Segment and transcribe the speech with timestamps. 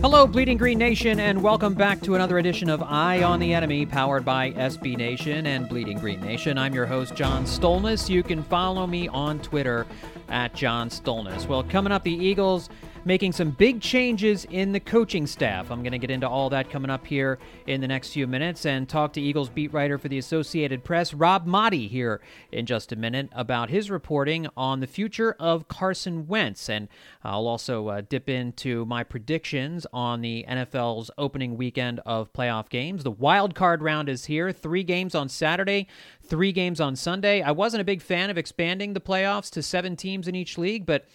[0.00, 3.84] Hello, Bleeding Green Nation, and welcome back to another edition of Eye on the Enemy,
[3.86, 6.56] powered by SB Nation and Bleeding Green Nation.
[6.56, 8.08] I'm your host, John Stolnis.
[8.08, 9.88] You can follow me on Twitter
[10.28, 11.48] at John Stolnis.
[11.48, 12.70] Well, coming up, the Eagles
[13.08, 15.70] making some big changes in the coaching staff.
[15.70, 18.66] I'm going to get into all that coming up here in the next few minutes
[18.66, 22.20] and talk to Eagles beat writer for the Associated Press, Rob Maaddi, here
[22.52, 26.68] in just a minute about his reporting on the future of Carson Wentz.
[26.68, 26.86] And
[27.24, 33.04] I'll also uh, dip into my predictions on the NFL's opening weekend of playoff games.
[33.04, 35.86] The wild card round is here, three games on Saturday,
[36.26, 37.40] three games on Sunday.
[37.40, 40.84] I wasn't a big fan of expanding the playoffs to seven teams in each league,
[40.84, 41.06] but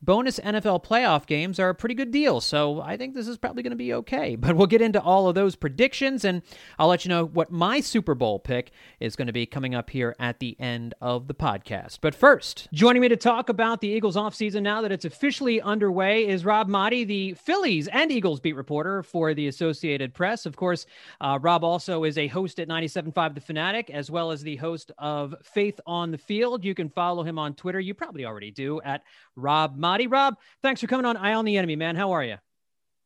[0.00, 2.40] bonus NFL playoff games are a pretty good deal.
[2.40, 4.36] So I think this is probably going to be okay.
[4.48, 6.42] But we'll get into all of those predictions and
[6.78, 9.90] I'll let you know what my Super Bowl pick is going to be coming up
[9.90, 11.98] here at the end of the podcast.
[12.00, 16.26] But first, joining me to talk about the Eagles offseason now that it's officially underway
[16.26, 20.46] is Rob Maaddi, the Phillies and Eagles beat reporter for the Associated Press.
[20.46, 20.86] Of course,
[21.20, 24.92] uh, Rob also is a host at 97.5 The Fanatic, as well as the host
[24.98, 26.64] of Faith on the Field.
[26.64, 27.80] You can follow him on Twitter.
[27.80, 29.02] You probably already do at
[29.36, 29.87] Rob Maaddi.
[30.06, 31.96] Rob, thanks for coming on Eye on the Enemy, man.
[31.96, 32.36] How are you?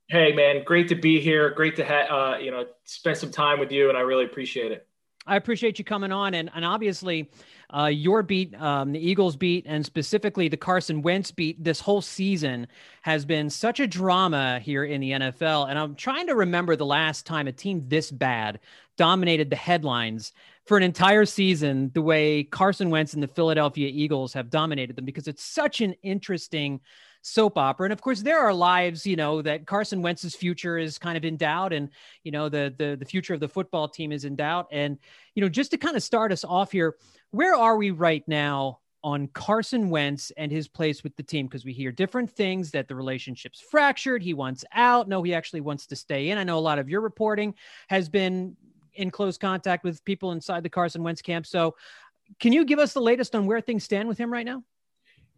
[0.09, 0.63] Hey, man.
[0.65, 1.51] Great to be here.
[1.51, 4.73] Great to have uh, you know spend some time with you, and I really appreciate
[4.73, 4.87] it.
[5.27, 7.31] I appreciate you coming on, and and obviously,
[7.71, 12.03] uh, your beat, um, the Eagles beat, and specifically the Carson Wentz beat this whole
[12.03, 12.67] season
[13.03, 15.71] has been such a drama here in the NFL.
[15.71, 18.59] And I'm trying to remember the last time a team this bad
[18.97, 20.33] dominated the headlines
[20.67, 25.05] for an entire season the way Carson Wentz and the Philadelphia Eagles have dominated them
[25.05, 26.81] because it's such an interesting
[27.23, 27.87] soap opera.
[27.87, 31.25] And of course, there are lives, you know, that Carson Wentz's future is kind of
[31.25, 31.89] in doubt, and
[32.25, 34.69] you know, the the the future of the football team is in doubt.
[34.71, 34.99] And
[35.35, 36.97] you know, just to kind of start us off here,
[37.31, 41.65] where are we right now on Carson Wentz and his place with the team because
[41.65, 44.23] we hear different things that the relationship's fractured.
[44.23, 45.09] He wants out.
[45.09, 46.39] No, he actually wants to stay in.
[46.39, 47.55] I know a lot of your reporting
[47.89, 48.57] has been
[48.95, 51.47] in close contact with people inside the Carson Wentz camp.
[51.47, 51.75] So,
[52.39, 54.63] can you give us the latest on where things stand with him right now?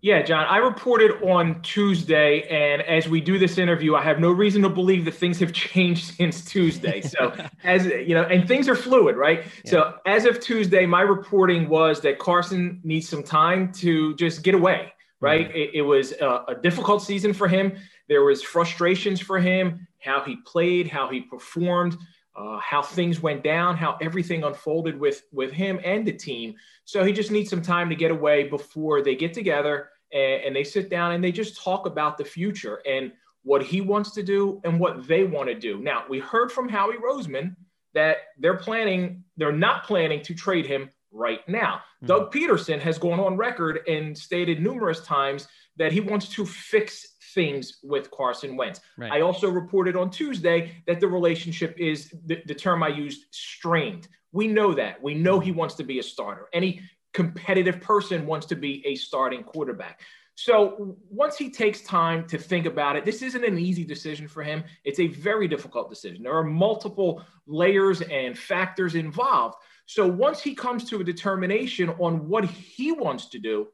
[0.05, 4.33] Yeah, John, I reported on Tuesday, and as we do this interview, I have no
[4.33, 7.01] reason to believe that things have changed since Tuesday.
[7.01, 7.33] So,
[7.65, 9.45] as you know, and things are fluid, right?
[9.65, 9.71] Yeah.
[9.71, 14.55] So, as of Tuesday, my reporting was that Carson needs some time to just get
[14.55, 15.49] away, right?
[15.49, 15.57] Mm-hmm.
[15.57, 17.73] It, it, was a, a difficult season for him.
[18.07, 21.97] There was frustrations for him, how he played, how he performed
[22.37, 26.55] uh, how things went down, how everything unfolded with with him and the team.
[26.85, 30.57] So he just needs some time to get away before they get together and, and
[30.57, 33.13] they sit down and they just talk about the future and
[33.43, 35.79] what he wants to do and what they want to do.
[35.79, 37.57] Now we heard from Howie Roseman
[37.93, 41.77] that they're planning, they're not planning to trade him right now.
[41.77, 42.07] Mm-hmm.
[42.07, 45.47] Doug Pederson has gone on record and stated numerous times
[45.77, 48.81] that he wants to fix things with Carson Wentz.
[48.97, 49.13] Right.
[49.13, 54.09] I also reported on Tuesday that the relationship is the, the term I used strained.
[54.33, 55.03] We know that.
[55.03, 56.49] We know he wants to be a starter.
[56.53, 56.81] Any
[57.13, 60.01] competitive person wants to be a starting quarterback.
[60.37, 64.43] So once he takes time to think about it, this isn't an easy decision for
[64.43, 64.65] him.
[64.83, 66.25] It's a very difficult decision.
[66.25, 69.55] There are multiple layers and factors involved.
[69.87, 73.69] So once he comes to a determination on what he wants to do,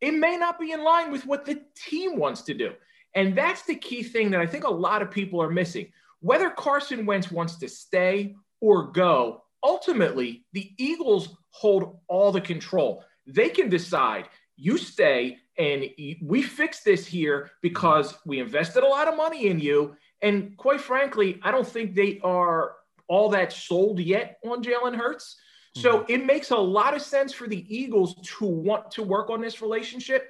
[0.00, 2.72] it may not be in line with what the team wants to do.
[3.14, 5.92] And that's the key thing that I think a lot of people are missing.
[6.20, 13.04] Whether Carson Wentz wants to stay or go, ultimately, the Eagles hold all the control.
[13.26, 15.84] They can decide you stay and
[16.22, 20.80] we fix this here because we invested a lot of money in you And quite
[20.80, 22.76] frankly, I don't think they are
[23.08, 25.36] all that sold yet on Jalen Hurts.
[25.74, 26.12] So mm-hmm.
[26.12, 29.62] it makes a lot of sense for the Eagles to want to work on this
[29.62, 30.28] relationship.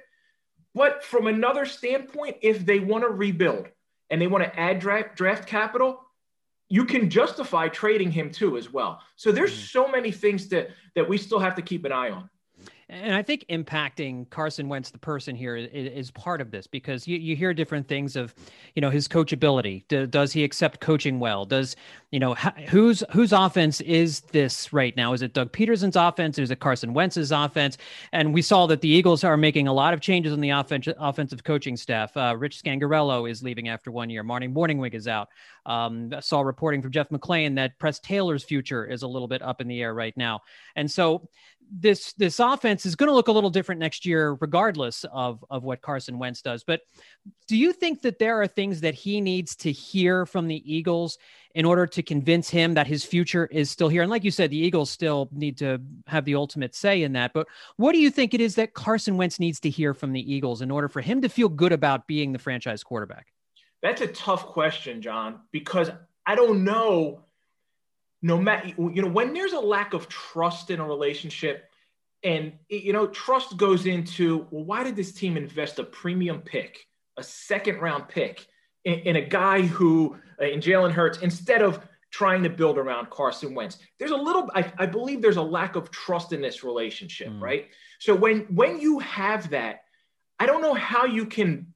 [0.73, 3.67] But from another standpoint, if they want to rebuild
[4.09, 5.99] and they want to add draft, draft capital,
[6.69, 9.01] you can justify trading him too as well.
[9.17, 9.65] So there's mm-hmm.
[9.65, 12.29] so many things that that we still have to keep an eye on.
[12.91, 17.17] And I think impacting Carson Wentz, the person here, is, part of this because you,
[17.17, 18.35] you hear different things of,
[18.75, 19.87] you know, his coachability.
[19.87, 21.45] Do, does he accept coaching well?
[21.45, 21.77] Does,
[22.11, 22.33] you know,
[22.67, 25.13] whose whose offense is this right now?
[25.13, 26.37] Is it Doug Pederson's offense?
[26.37, 27.77] Is it Carson Wentz's offense?
[28.11, 30.95] And we saw that the Eagles are making a lot of changes on the offensive
[30.99, 32.15] offensive coaching staff.
[32.17, 34.21] Uh, Rich Scangarello is leaving after one year.
[34.21, 35.29] Marty Mornhinweg is out.
[35.65, 39.61] Um, saw reporting from Jeff McLane that Press Taylor's future is a little bit up
[39.61, 40.41] in the air right now.
[40.75, 41.29] And so
[41.71, 45.63] this this offense is going to look a little different next year, regardless of of
[45.63, 46.63] what Carson Wentz does.
[46.63, 46.81] But
[47.47, 51.17] do you think that there are things that he needs to hear from the Eagles
[51.55, 54.01] in order to convince him that his future is still here?
[54.01, 57.31] And like you said, the Eagles still need to have the ultimate say in that.
[57.33, 57.47] But
[57.77, 60.61] what do you think it is that Carson Wentz needs to hear from the Eagles
[60.61, 63.27] in order for him to feel good about being the franchise quarterback?
[63.81, 65.89] That's a tough question, John, because
[66.25, 67.23] I don't know
[68.21, 71.69] no matter you know when there's a lack of trust in a relationship
[72.23, 76.85] and you know trust goes into well why did this team invest a premium pick
[77.17, 78.45] a second round pick
[78.85, 83.09] in, in a guy who uh, in Jalen Hurts instead of trying to build around
[83.09, 83.77] Carson Wentz?
[83.99, 87.41] There's a little I, I believe there's a lack of trust in this relationship mm.
[87.41, 87.67] right?
[87.99, 89.81] So when when you have that
[90.39, 91.73] I don't know how you can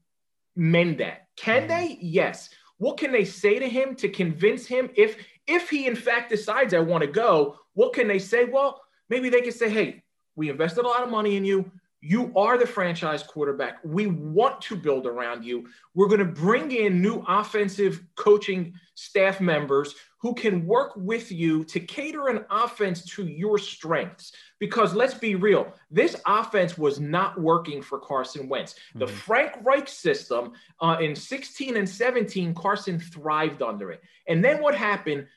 [0.55, 1.27] mend that.
[1.35, 1.67] Can mm.
[1.67, 1.97] they?
[2.01, 2.49] Yes.
[2.77, 6.73] What can they say to him to convince him if if he in fact decides
[6.73, 8.45] I want to go, what can they say?
[8.45, 10.03] Well, maybe they can say, hey,
[10.35, 11.71] we invested a lot of money in you.
[12.01, 13.79] You are the franchise quarterback.
[13.83, 15.67] We want to build around you.
[15.95, 19.95] We're going to bring in new offensive coaching staff members
[20.25, 24.31] who can work with you to cater an offense to your strengths.
[24.57, 28.73] Because let's be real, this offense was not working for Carson Wentz.
[28.73, 28.99] Mm-hmm.
[29.01, 34.01] The Frank Reich system uh, in 16 and 17, Carson thrived under it.
[34.27, 35.27] And then what happened?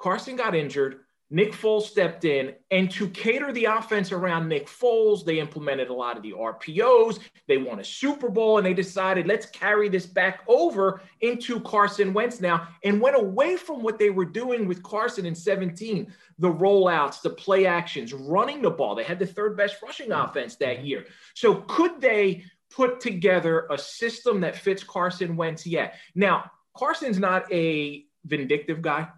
[0.00, 0.98] Carson got injured.
[1.30, 5.94] Nick Foles stepped in, and to cater the offense around Nick Foles, they implemented a
[5.94, 7.18] lot of the RPOs.
[7.46, 12.14] They won a Super Bowl, and they decided let's carry this back over into Carson
[12.14, 16.48] Wentz now, and went away from what they were doing with Carson in 17 the
[16.48, 18.94] rollouts, the play actions, running the ball.
[18.94, 20.86] They had the third best rushing offense that mm-hmm.
[20.86, 21.06] year.
[21.34, 25.96] So, could they put together a system that fits Carson Wentz yet?
[26.14, 29.08] Now, Carson's not a vindictive guy.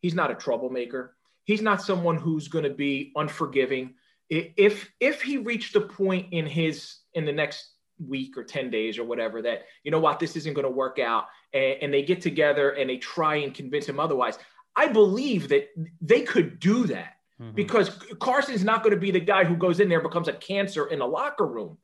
[0.00, 1.14] He's not a troublemaker.
[1.44, 3.94] He's not someone who's going to be unforgiving.
[4.30, 8.98] If if he reached a point in his in the next week or 10 days
[8.98, 12.02] or whatever that you know what this isn't going to work out and, and they
[12.02, 14.38] get together and they try and convince him otherwise
[14.74, 15.68] i believe that
[16.00, 17.54] they could do that mm-hmm.
[17.54, 20.86] because carson's not going to be the guy who goes in there becomes a cancer
[20.86, 21.78] in the locker room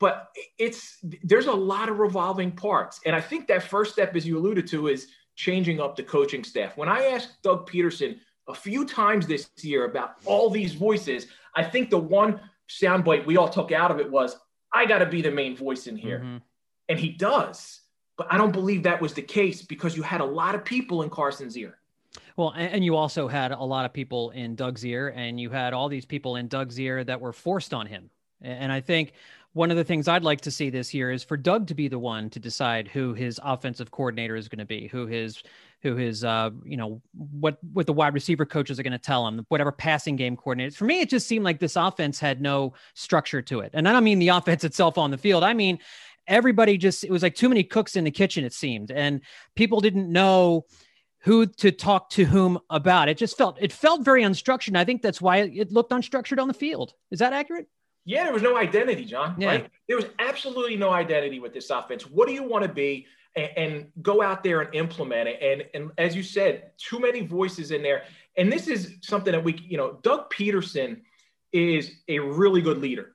[0.00, 4.26] but it's there's a lot of revolving parts and i think that first step as
[4.26, 5.06] you alluded to is
[5.36, 6.76] changing up the coaching staff.
[6.76, 8.18] When I asked Doug Pederson
[8.48, 13.36] a few times this year about all these voices, I think the one soundbite we
[13.36, 14.36] all took out of it was,
[14.72, 16.18] I got to be the main voice in here.
[16.18, 16.36] Mm-hmm.
[16.88, 17.80] And he does.
[18.16, 21.02] But I don't believe that was the case because you had a lot of people
[21.02, 21.78] in Carson's ear.
[22.36, 25.74] Well, and you also had a lot of people in Doug's ear, and you had
[25.74, 28.10] all these people in Doug's ear that were forced on him.
[28.40, 29.12] And I think
[29.52, 31.88] one of the things I'd like to see this year is for Doug to be
[31.88, 35.42] the one to decide who his offensive coordinator is going to be, who his
[35.82, 39.26] who his uh you know what what the wide receiver coaches are going to tell
[39.26, 40.74] him, whatever passing game coordinator.
[40.74, 43.92] For me, it just seemed like this offense had no structure to it, and I
[43.92, 45.44] don't mean the offense itself on the field.
[45.44, 45.78] I mean
[46.26, 48.44] everybody just it was like too many cooks in the kitchen.
[48.44, 49.20] It seemed, and
[49.54, 50.66] people didn't know
[51.20, 53.08] who to talk to whom about.
[53.08, 54.76] It just felt it felt very unstructured.
[54.76, 56.94] I think that's why it looked unstructured on the field.
[57.10, 57.66] Is that accurate?
[58.04, 59.34] Yeah, there was no identity, John.
[59.36, 59.48] Yeah.
[59.48, 59.70] Right?
[59.88, 62.04] There was absolutely no identity with this offense.
[62.04, 63.06] What do you want to be?
[63.36, 65.38] And, and, go out there and implement it.
[65.42, 68.04] And, and as you said, too many voices in there.
[68.38, 71.02] And this is something that we, you know, Doug Pederson
[71.52, 73.14] is a really good leader.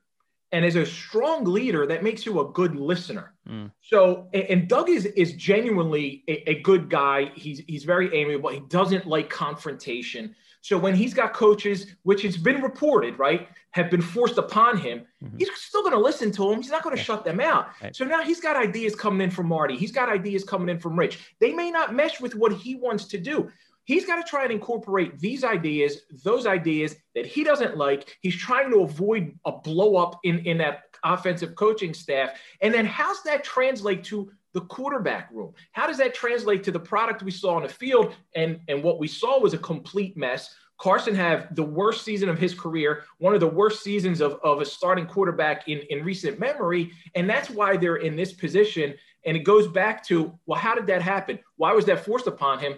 [0.52, 3.32] And as a strong leader, that makes you a good listener.
[3.48, 3.72] Mm.
[3.80, 7.32] So, and, Doug is is genuinely a, a good guy.
[7.34, 8.50] He's he's very amiable.
[8.50, 10.34] He doesn't like confrontation.
[10.62, 15.02] So when he's got coaches, which has been reported, right, have been forced upon him,
[15.22, 15.36] mm-hmm.
[15.36, 16.62] he's still going to listen to them.
[16.62, 17.04] He's not going to yeah.
[17.04, 17.66] shut them out.
[17.82, 17.94] Right.
[17.94, 19.76] So now he's got ideas coming in from Marty.
[19.76, 21.18] He's got ideas coming in from Rich.
[21.40, 23.50] They may not mesh with what he wants to do.
[23.84, 28.16] He's got to try and incorporate these ideas, those ideas that he doesn't like.
[28.20, 32.30] He's trying to avoid a blow up in, in that offensive coaching staff.
[32.60, 35.54] And then how's that translate to the quarterback room.
[35.72, 38.14] How does that translate to the product we saw on the field?
[38.34, 40.54] And, and what we saw was a complete mess.
[40.78, 44.60] Carson have the worst season of his career, one of the worst seasons of, of
[44.60, 46.90] a starting quarterback in, in recent memory.
[47.14, 48.94] And that's why they're in this position.
[49.24, 51.38] And it goes back to, well, how did that happen?
[51.56, 52.74] Why was that forced upon him?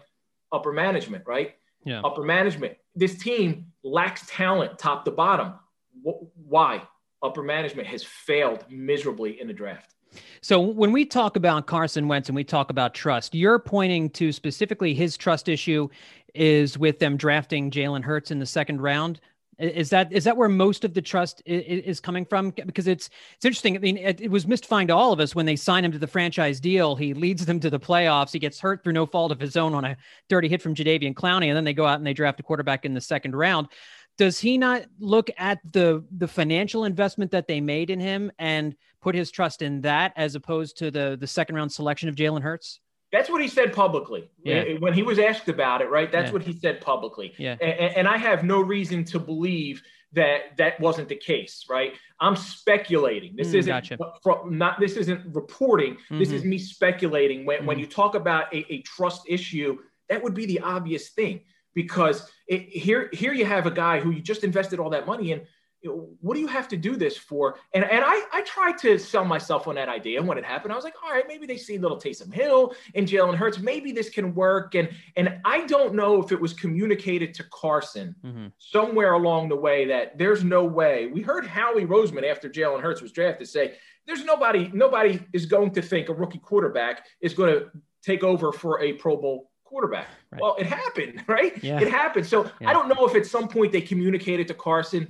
[0.52, 1.54] Upper management, right?
[1.85, 2.02] Yeah.
[2.02, 2.76] Upper management.
[2.95, 5.54] This team lacks talent top to bottom.
[6.02, 6.83] Why?
[7.23, 9.94] Upper management has failed miserably in the draft.
[10.40, 14.33] So when we talk about Carson Wentz and we talk about trust, you're pointing to
[14.33, 15.88] specifically his trust issue
[16.35, 19.21] is with them drafting Jalen Hurts in the second round.
[19.59, 22.50] Is that is that where most of the trust is, coming from?
[22.50, 23.76] Because it's it's interesting.
[23.76, 25.99] I mean, it, it, was mystifying to all of us when they signed him to
[25.99, 26.97] the franchise deal.
[26.97, 28.33] He leads them to the playoffs.
[28.33, 29.97] He gets hurt through no fault of his own on a
[30.28, 32.85] dirty hit from Jadeveon Clowney, and then they go out and they draft a quarterback
[32.85, 33.68] in the second round
[34.16, 38.76] does he not look at the the financial investment that they made in him and
[39.00, 42.42] put his trust in that as opposed to the the second round selection of Jalen
[42.42, 42.80] Hurts?
[43.12, 44.28] That's what he said publicly.
[44.42, 44.75] Yeah.
[44.80, 46.11] When he was asked about it, right?
[46.11, 46.33] That's yeah.
[46.33, 47.33] what he said publicly.
[47.38, 47.56] Yeah.
[47.61, 49.83] And, and I have no reason to believe
[50.14, 51.92] that that wasn't the case, right?
[52.21, 53.37] I'm speculating.
[53.37, 53.99] This mm, isn't gotcha.
[54.47, 55.94] not this isn't reporting.
[55.94, 56.18] Mm-hmm.
[56.18, 57.44] This is me speculating.
[57.44, 57.66] When mm-hmm.
[57.66, 59.78] when you talk about a, a trust issue,
[60.09, 61.42] that would be the obvious thing
[61.75, 65.33] because it, here here you have a guy who you just invested all that money
[65.33, 65.43] in.
[65.83, 67.59] You know, what do you have to do this for?
[67.75, 70.19] And and I I tried to sell myself on that idea.
[70.19, 72.75] And when it happened, I was like, all right, maybe they see little Taysom Hill
[72.95, 73.59] and Jalen Hurts.
[73.59, 74.75] Maybe this can work.
[74.75, 78.47] And and I don't know if it was communicated to Carson mm-hmm.
[78.59, 81.09] somewhere along the way that there's no way.
[81.09, 83.75] We heard Howie Roseman after Jalen Hurts was drafted say,
[84.07, 87.71] there's nobody nobody is going to think a rookie quarterback is going to
[88.02, 90.07] take over for a Pro Bowl quarterback.
[90.31, 90.40] Right.
[90.40, 91.62] Well, it happened, right?
[91.62, 91.81] Yeah.
[91.81, 92.26] It happened.
[92.26, 92.71] So yeah.
[92.71, 95.09] I don't know if at some point they communicated to Carson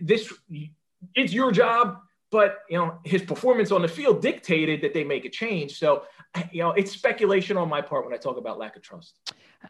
[0.00, 0.32] this
[1.14, 1.98] it's your job,
[2.30, 5.78] but you know his performance on the field dictated that they make a change.
[5.78, 6.04] So
[6.52, 9.18] you know it's speculation on my part when I talk about lack of trust.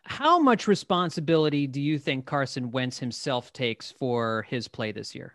[0.04, 5.34] How much responsibility do you think Carson Wentz himself takes for his play this year?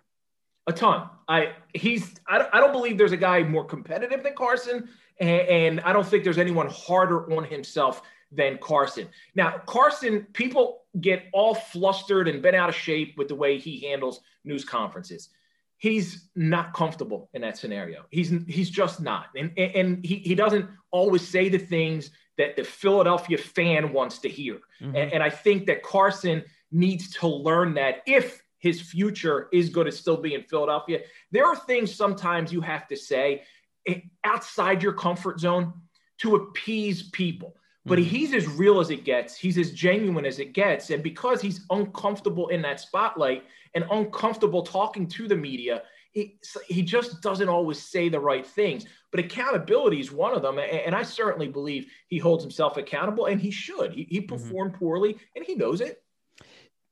[0.67, 1.09] A ton.
[1.27, 5.79] I he's I, I don't believe there's a guy more competitive than Carson, and, and
[5.81, 9.07] I don't think there's anyone harder on himself than Carson.
[9.35, 13.79] Now, Carson, people get all flustered and bent out of shape with the way he
[13.81, 15.29] handles news conferences.
[15.77, 18.05] He's not comfortable in that scenario.
[18.09, 22.63] He's he's just not, and and he he doesn't always say the things that the
[22.63, 24.55] Philadelphia fan wants to hear.
[24.81, 24.95] Mm-hmm.
[24.95, 29.85] And, and I think that Carson needs to learn that if his future is going
[29.85, 33.43] to still be in Philadelphia, there are things sometimes you have to say
[33.87, 35.73] eh, outside your comfort zone
[36.19, 37.55] to appease people
[37.87, 38.09] but mm-hmm.
[38.09, 39.37] he's as real as it gets.
[39.37, 40.89] He's as genuine as it gets.
[40.89, 46.81] And because he's uncomfortable in that spotlight and uncomfortable talking to the media, he, he
[46.81, 48.85] just doesn't always say the right things.
[49.11, 50.59] But accountability is one of them.
[50.59, 53.93] And I certainly believe he holds himself accountable and he should.
[53.93, 54.35] He, he mm-hmm.
[54.35, 54.79] performed mm-hmm.
[54.79, 56.03] poorly and he knows it.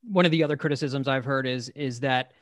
[0.02, 2.32] One of the other criticisms I've heard is, is that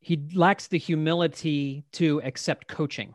[0.00, 3.14] he lacks the humility to accept coaching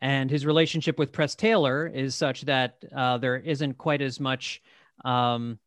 [0.00, 4.62] and his relationship with Press Taylor is such that uh, there isn't quite as much
[5.04, 5.58] um,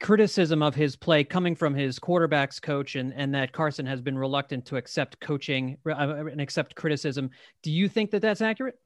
[0.00, 4.18] criticism of his play coming from his quarterbacks coach, and and that Carson has been
[4.18, 7.30] reluctant to accept coaching uh, and accept criticism.
[7.62, 8.78] Do you think that that's accurate?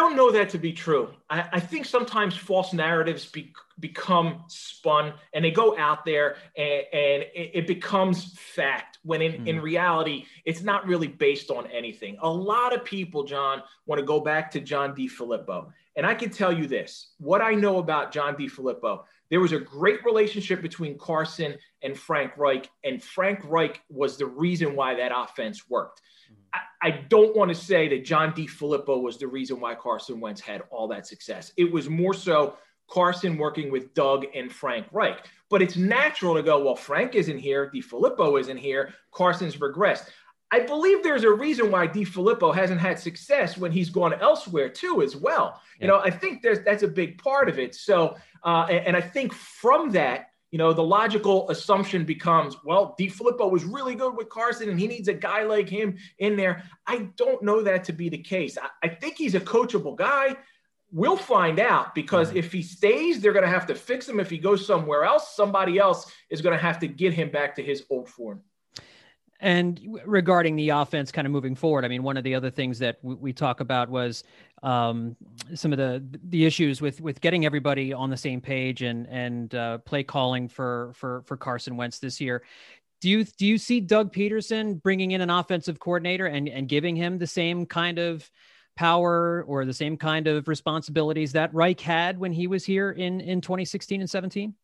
[0.00, 1.10] Don't know that to be true.
[1.28, 6.84] I, I think sometimes false narratives be, become spun and they go out there and,
[6.90, 9.46] and it, it, becomes fact when in, mm.
[9.46, 12.16] in reality, it's not really based on anything.
[12.22, 15.70] A lot of people, John, want to go back to John DeFilippo.
[15.96, 19.60] And I can tell you this what I know about John DeFilippo, there was a
[19.60, 25.12] great relationship between Carson and Frank Reich, and Frank Reich was the reason why that
[25.14, 26.00] offense worked.
[26.52, 30.40] I, I don't want to say that John DeFilippo was the reason why Carson Wentz
[30.40, 31.52] had all that success.
[31.56, 32.56] It was more so
[32.88, 35.24] Carson working with Doug and Frank Reich.
[35.48, 40.08] But it's natural to go, well, Frank isn't here, Filippo isn't here, Carson's regressed.
[40.52, 45.02] I believe there's a reason why DeFilippo hasn't had success when he's gone elsewhere too,
[45.02, 45.60] as well.
[45.78, 45.84] Yeah.
[45.84, 47.74] You know, I think there's that's a big part of it.
[47.74, 52.96] So, uh, and, and I think from that, you know, the logical assumption becomes, well,
[52.98, 56.64] DeFilippo was really good with Carson and he needs a guy like him in there.
[56.86, 58.58] I don't know that to be the case.
[58.58, 60.36] I, I think he's a coachable guy.
[60.92, 62.38] We'll find out because mm-hmm.
[62.38, 64.18] if he stays, they're going to have to fix him.
[64.18, 67.54] If he goes somewhere else, somebody else is going to have to get him back
[67.56, 68.42] to his old form.
[69.40, 72.78] And regarding the offense kind of moving forward, I mean, one of the other things
[72.80, 74.22] that we, we talk about was
[74.62, 75.16] um,
[75.54, 79.54] some of the the issues with with getting everybody on the same page and and
[79.54, 82.42] uh, play calling for for for Carson Wentz this year.
[83.00, 86.94] Do you do you see Doug Pederson bringing in an offensive coordinator and and giving
[86.94, 88.30] him the same kind of
[88.76, 93.22] power or the same kind of responsibilities that Reich had when he was here in
[93.22, 94.54] in 2016 and 17?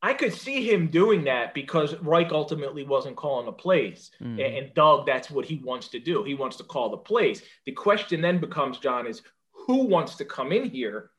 [0.00, 4.12] I could see him doing that because Reich ultimately wasn't calling the plays.
[4.22, 4.58] Mm.
[4.58, 6.22] And Doug, that's what he wants to do.
[6.22, 7.42] He wants to call the plays.
[7.66, 11.10] The question then becomes, John, is who wants to come in here,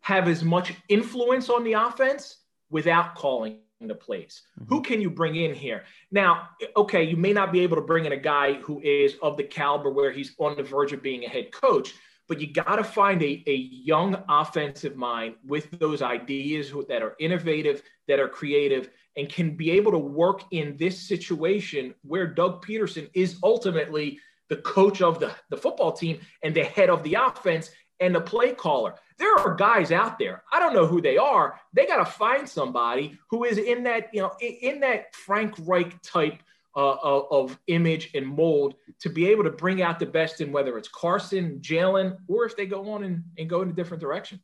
[0.00, 2.38] have as much influence on the offense
[2.70, 4.42] without calling the plays?
[4.58, 4.74] Mm-hmm.
[4.74, 5.84] Who can you bring in here?
[6.10, 9.36] Now, okay, you may not be able to bring in a guy who is of
[9.36, 11.94] the caliber where he's on the verge of being a head coach,
[12.28, 17.14] but you got to find a, a young offensive mind with those ideas that are
[17.18, 22.64] innovative, that are creative, and can be able to work in this situation where Doug
[22.64, 24.18] Pederson is ultimately
[24.50, 28.20] the coach of the, the football team and the head of the offense and the
[28.20, 28.94] play caller.
[29.18, 30.42] There are guys out there.
[30.52, 31.58] I don't know who they are.
[31.72, 36.00] They got to find somebody who is in that, you know, in that Frank Reich
[36.02, 36.42] type
[36.76, 36.96] uh,
[37.30, 40.88] of image and mold to be able to bring out the best in whether it's
[40.88, 44.40] Carson, Jalen, or if they go on and, and go in a different direction.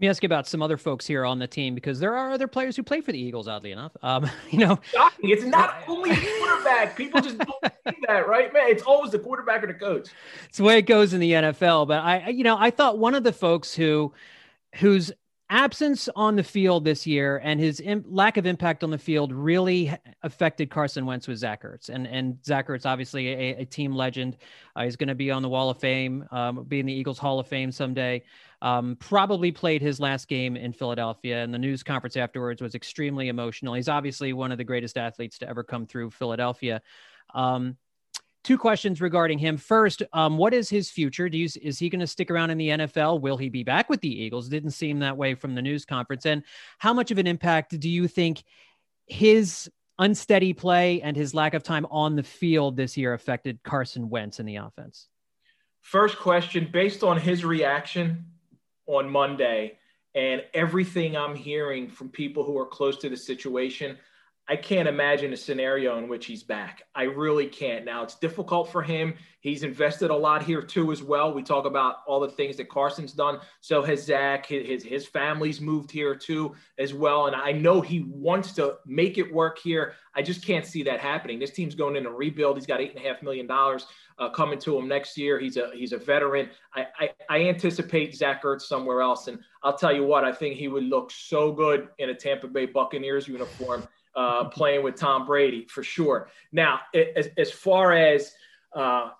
[0.00, 2.30] Let me ask you about some other folks here on the team because there are
[2.30, 3.46] other players who play for the Eagles.
[3.46, 4.78] Oddly enough, um, you know,
[5.18, 6.96] it's not only quarterback.
[6.96, 8.68] People just don't see that, right, man?
[8.68, 10.08] It's always the quarterback or the coach.
[10.48, 11.86] It's the way it goes in the NFL.
[11.86, 14.14] But I, you know, I thought one of the folks who,
[14.76, 15.12] whose
[15.50, 19.32] absence on the field this year and his Im- lack of impact on the field
[19.32, 19.92] really
[20.22, 21.88] affected Carson Wentz with Zach Ertz.
[21.88, 24.36] And and Zach Ertz, obviously a, a team legend.
[24.76, 27.18] Uh, he's going to be on the Wall of Fame, um, be in the Eagles
[27.18, 28.22] Hall of Fame someday.
[28.62, 33.28] Um, probably played his last game in Philadelphia, and the news conference afterwards was extremely
[33.28, 33.74] emotional.
[33.74, 36.80] He's obviously one of the greatest athletes to ever come through Philadelphia.
[37.34, 37.76] Um,
[38.42, 39.56] two questions regarding him.
[39.56, 41.28] First, um, what is his future?
[41.28, 43.20] Do you, is he going to stick around in the NFL?
[43.20, 44.48] Will he be back with the Eagles?
[44.48, 46.26] Didn't seem that way from the news conference.
[46.26, 46.42] And
[46.78, 48.42] how much of an impact do you think
[49.06, 54.08] his unsteady play and his lack of time on the field this year affected Carson
[54.08, 55.08] Wentz in the offense?
[55.82, 58.24] First question, based on his reaction
[58.86, 59.78] on Monday
[60.14, 63.96] and everything I'm hearing from people who are close to the situation,
[64.50, 66.82] I can't imagine a scenario in which he's back.
[66.92, 67.84] I really can't.
[67.84, 69.14] Now, it's difficult for him.
[69.38, 71.32] He's invested a lot here too, as well.
[71.32, 73.38] We talk about all the things that Carson's done.
[73.60, 74.46] So has Zach.
[74.46, 77.28] His, his family's moved here too, as well.
[77.28, 79.94] And I know he wants to make it work here.
[80.16, 81.38] I just can't see that happening.
[81.38, 82.56] This team's going in a rebuild.
[82.56, 83.86] He's got eight and a half million dollars
[84.18, 85.38] uh, coming to him next year.
[85.38, 86.50] He's a he's a veteran.
[86.74, 89.28] I, I, I anticipate Zach Ertz somewhere else.
[89.28, 92.48] And I'll tell you what, I think he would look so good in a Tampa
[92.48, 96.28] Bay Buccaneers uniform uh, playing with Tom Brady for sure.
[96.52, 98.32] Now, as, as far as
[98.74, 99.10] uh,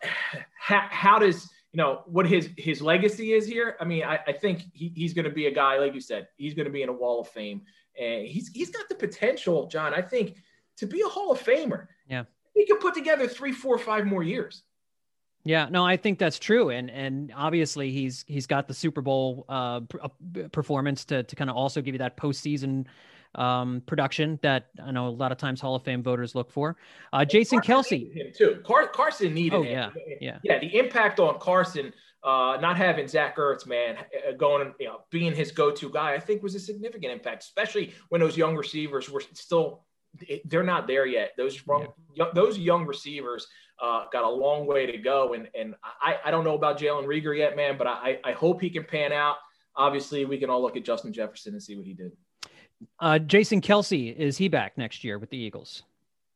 [0.59, 3.76] how, how, does you know what his his legacy is here?
[3.81, 6.29] I mean, I, I think he, he's going to be a guy like you said.
[6.37, 7.62] He's going to be in a Wall of Fame,
[8.00, 9.94] and he's he's got the potential, John.
[9.94, 10.37] I think
[10.79, 11.87] to be a Hall of Famer.
[12.09, 12.24] Yeah,
[12.55, 14.62] he could put together three, four, five more years.
[15.42, 19.46] Yeah, no, I think that's true, and and obviously he's he's got the Super Bowl
[19.48, 20.09] uh, uh
[20.53, 22.87] performance to to kind of also give you that postseason
[23.35, 26.77] um, production that I know a lot of times Hall of Fame voters look for.
[27.12, 28.61] Uh, Jason Kelce him too.
[28.64, 29.93] Car- Carson needed oh, him.
[29.97, 30.59] Yeah, yeah, yeah.
[30.59, 31.93] The impact on Carson,
[32.25, 36.21] uh, not having Zach Ertz, man, uh, going, you know, being his go-to guy, I
[36.21, 39.85] think was a significant impact, especially when those young receivers were still.
[40.47, 41.35] They're not there yet.
[41.37, 42.25] Those young, yeah.
[42.35, 43.47] those young receivers
[43.81, 47.07] uh, got a long way to go, and and I, I don't know about Jalen
[47.07, 49.37] Reagor yet, man, but I I hope he can pan out.
[49.77, 52.11] Obviously, we can all look at Justin Jefferson and see what he did.
[52.99, 55.83] Uh, Jason Kelce, is he back next year with the Eagles?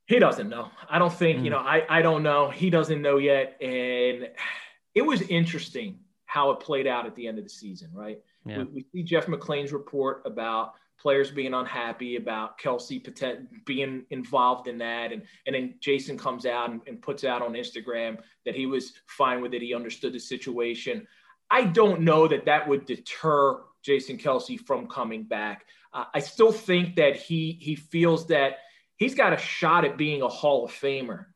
[0.07, 0.71] He doesn't know.
[0.89, 1.45] I don't think, mm.
[1.45, 2.51] you know, I, I don't know.
[2.51, 3.57] He doesn't know yet.
[3.63, 4.29] And
[4.95, 8.21] it was interesting how it played out at the end of the season, right?
[8.45, 8.59] Yeah.
[8.59, 13.03] We, we, see Jeff McLane's report about players being unhappy about Kelce
[13.65, 15.13] being involved in that.
[15.13, 18.95] And, and then Jason comes out and, and puts out on Instagram that he was
[19.07, 19.63] fine with it.
[19.63, 21.07] He understood the situation.
[21.51, 25.67] I don't know that that would deter Jason Kelce from coming back.
[25.95, 28.59] I still think that he he feels that
[28.97, 31.27] he's got a shot at being a Hall of Famer,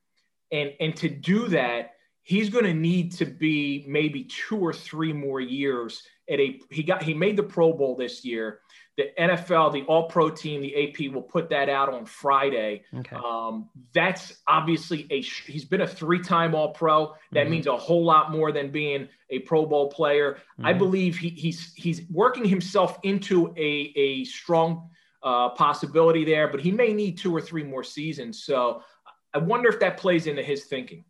[0.51, 1.93] and and to do that,
[2.29, 6.61] he's going to need to be maybe two or three more years at a.
[6.71, 8.61] He got he made the Pro Bowl this year
[8.99, 12.83] the NFL, the All Pro team, the AP will put that out on Friday.
[12.93, 13.17] Okay.
[13.17, 17.15] Um, that's obviously a he's been a three time All Pro.
[17.31, 17.51] That mm-hmm.
[17.51, 20.35] means a whole lot more than being a Pro Bowl player.
[20.35, 20.67] Mm-hmm.
[20.67, 24.91] I believe he, he's he's working himself into a a strong
[25.23, 28.43] uh, possibility there, but he may need two or three more seasons.
[28.43, 28.83] So
[29.33, 31.05] I wonder if that plays into his thinking.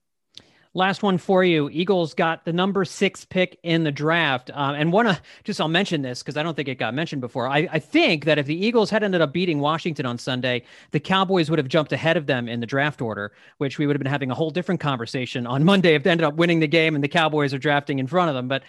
[0.74, 1.70] Last one for you.
[1.70, 4.50] Eagles got the number six pick in the draft.
[4.52, 7.20] Um, and want to just, I'll mention this because I don't think it got mentioned
[7.20, 7.48] before.
[7.48, 11.00] I, I think that if the Eagles had ended up beating Washington on Sunday, the
[11.00, 14.02] Cowboys would have jumped ahead of them in the draft order, which we would have
[14.02, 16.94] been having a whole different conversation on Monday if they ended up winning the game
[16.94, 18.46] and the Cowboys are drafting in front of them.
[18.46, 18.62] But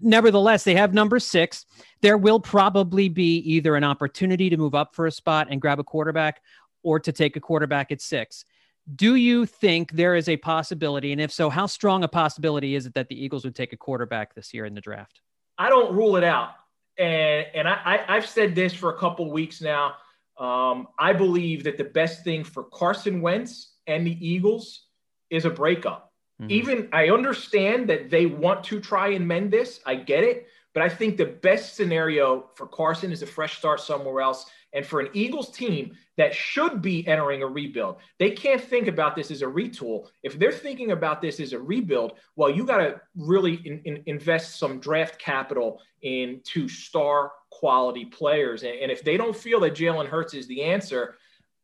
[0.00, 1.66] nevertheless, they have number six.
[2.00, 5.78] There will probably be either an opportunity to move up for a spot and grab
[5.78, 6.42] a quarterback
[6.82, 8.44] or to take a quarterback at six.
[8.92, 11.12] Do you think there is a possibility?
[11.12, 13.76] And if so, how strong a possibility is it that the Eagles would take a
[13.76, 15.20] quarterback this year in the draft?
[15.56, 16.50] I don't rule it out.
[16.98, 19.94] And, and I, I, have said this for a couple weeks now.
[20.38, 24.86] Um, I believe that the best thing for Carson Wentz and the Eagles
[25.30, 26.12] is a breakup.
[26.40, 26.50] Mm-hmm.
[26.50, 29.80] Even I understand that they want to try and mend this.
[29.86, 30.46] I get it.
[30.74, 34.46] But I think the best scenario for Carson is a fresh start somewhere else.
[34.72, 39.14] And for an Eagles team that should be entering a rebuild, they can't think about
[39.14, 40.08] this as a retool.
[40.24, 44.02] If they're thinking about this as a rebuild, well, you got to really in, in,
[44.06, 48.64] invest some draft capital into star quality players.
[48.64, 51.14] And, and if they don't feel that Jalen Hurts is the answer,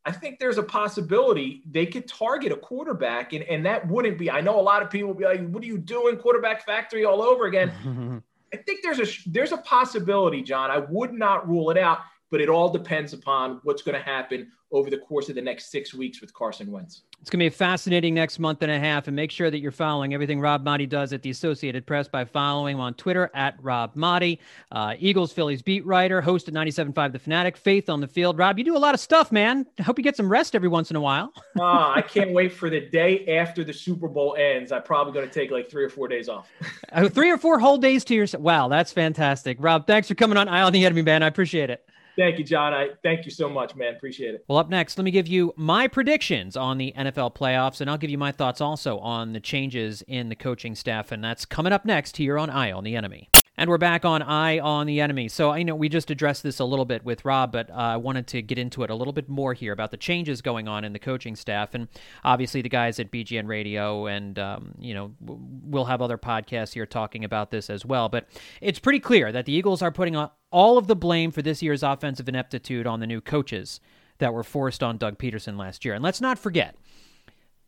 [0.05, 4.31] I think there's a possibility they could target a quarterback, and, and that wouldn't be.
[4.31, 7.05] I know a lot of people will be like, "What are you doing, quarterback factory
[7.05, 10.69] all over again?" I think there's a there's a possibility, John.
[10.71, 11.99] I would not rule it out
[12.31, 15.69] but it all depends upon what's going to happen over the course of the next
[15.69, 17.01] six weeks with Carson Wentz.
[17.19, 19.59] It's going to be a fascinating next month and a half, and make sure that
[19.59, 23.29] you're following everything Rob Maaddi does at the Associated Press by following him on Twitter
[23.35, 24.39] at Rob Maaddi,
[24.71, 28.39] uh, Eagles Phillies beat writer, host at 97.5 The Fanatic, Faith on the Field.
[28.39, 29.67] Rob, you do a lot of stuff, man.
[29.77, 31.31] I hope you get some rest every once in a while.
[31.59, 31.63] uh,
[31.95, 34.71] I can't wait for the day after the Super Bowl ends.
[34.71, 36.49] I'm probably going to take like three or four days off.
[36.91, 38.41] uh, three or four whole days to yourself.
[38.41, 39.57] Wow, that's fantastic.
[39.59, 41.21] Rob, thanks for coming on Eye on the Enemy, man.
[41.21, 41.85] I appreciate it.
[42.17, 42.73] Thank you, John.
[42.73, 43.95] I thank you so much, man.
[43.95, 44.45] Appreciate it.
[44.47, 47.97] Well, up next, let me give you my predictions on the NFL playoffs, and I'll
[47.97, 51.73] give you my thoughts also on the changes in the coaching staff, and that's coming
[51.73, 53.29] up next here on Eye on the Enemy.
[53.61, 55.27] And we're back on Eye on the Enemy.
[55.27, 57.97] So I know we just addressed this a little bit with Rob, but uh, I
[57.97, 60.83] wanted to get into it a little bit more here about the changes going on
[60.83, 61.87] in the coaching staff, and
[62.23, 66.87] obviously the guys at BGN Radio, and um, you know we'll have other podcasts here
[66.87, 68.09] talking about this as well.
[68.09, 68.25] But
[68.61, 70.15] it's pretty clear that the Eagles are putting
[70.51, 73.79] all of the blame for this year's offensive ineptitude on the new coaches
[74.17, 75.93] that were forced on Doug Pederson last year.
[75.93, 76.75] And let's not forget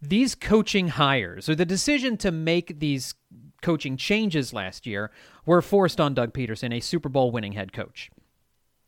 [0.01, 3.13] these coaching hires or the decision to make these
[3.61, 5.11] coaching changes last year
[5.45, 8.09] were forced on Doug Pederson, a Super Bowl winning head coach.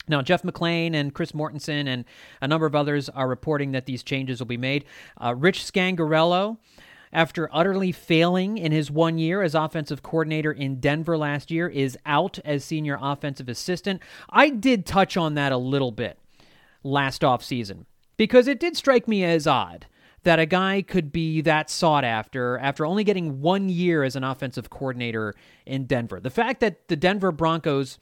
[0.08, 2.06] Now, Jeff McLane and Chris Mortensen and
[2.42, 4.86] a number of others are reporting that these changes will be made.
[5.20, 6.58] Uh, Rich Scangarello,
[7.12, 11.98] after utterly failing in his one year as offensive coordinator in Denver last year, is
[12.06, 14.02] out as senior offensive assistant.
[14.30, 16.20] I did touch on that a little bit
[16.84, 19.88] last offseason because it did strike me as odd
[20.26, 24.24] that a guy could be that sought after after only getting one year as an
[24.24, 25.36] offensive coordinator
[25.66, 26.20] in Denver.
[26.20, 27.98] The fact that the Denver Broncos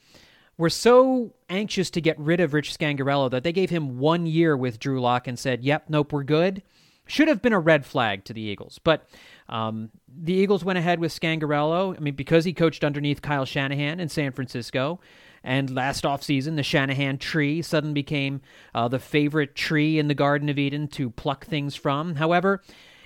[0.56, 4.56] were so anxious to get rid of Rich Scangarello that they gave him one year
[4.56, 6.62] with Drew Lock and said, "Yep, nope, we're good."
[7.06, 9.06] Should have been a red flag to the Eagles, but
[9.50, 11.94] um, the Eagles went ahead with Scangarello.
[11.94, 15.00] I mean, because he coached underneath Kyle Shanahan in San Francisco.
[15.44, 18.40] And last offseason, the Shanahan tree suddenly became
[18.74, 22.14] uh, the favorite tree in the Garden of Eden to pluck things from.
[22.14, 22.62] However,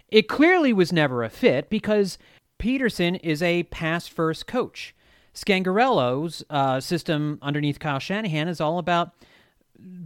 [0.09, 2.17] it clearly was never a fit because
[2.59, 4.95] Pederson is a pass first coach.
[5.35, 9.13] Scangarello's uh, system underneath Kyle Shanahan is all about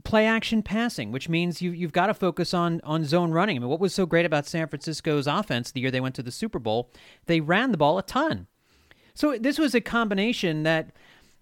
[0.05, 3.57] play action passing, which means you, you've got to focus on on zone running.
[3.57, 6.23] I mean, what was so great about San Francisco's offense the year they went to
[6.23, 6.91] the Super Bowl?
[7.27, 8.47] They ran the ball a ton.
[9.15, 10.91] So this was a combination that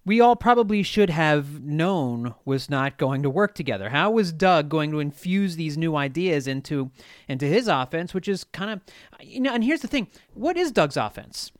[0.05, 3.91] we all probably should have known was not going to work together.
[3.91, 6.91] How was Doug going to infuse these new ideas into
[7.29, 8.81] into his offense, which is kind of
[9.21, 11.53] you know, and here's the thing, what is Doug's offense?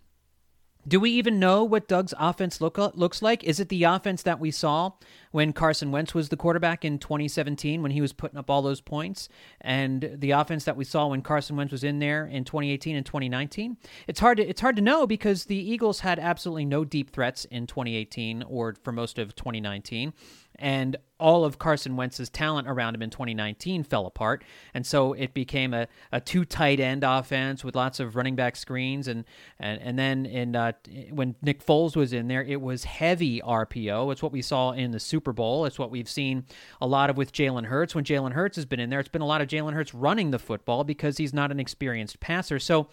[0.89, 3.45] Do we even know what Doug's offense look, uh, looks like?
[3.45, 4.93] Is it the offense that we saw
[5.31, 8.81] when Carson Wentz was the quarterback in 2017 when he was putting up all those
[8.81, 9.29] points,
[9.61, 13.05] and the offense that we saw when Carson Wentz was in there in 2018 and
[13.05, 13.77] 2019?
[14.07, 17.45] It's hard to it's hard to know because the Eagles had absolutely no deep threats
[17.45, 20.15] in 2018 or for most of 2019
[20.61, 25.35] and all of Carson Wentz's talent around him in 2019 fell apart, and so it
[25.35, 29.25] became a, a two tight end offense with lots of running back screens, and
[29.59, 30.73] and and then in uh,
[31.11, 34.13] when Nick Foles was in there, it was heavy RPO.
[34.13, 35.65] It's what we saw in the Super Bowl.
[35.65, 36.45] It's what we've seen
[36.81, 37.95] a lot of with Jalen Hurts.
[37.95, 40.31] When Jalen Hurts has been in there, it's been a lot of Jalen Hurts running
[40.31, 42.59] the football because he's not an experienced passer.
[42.59, 42.89] So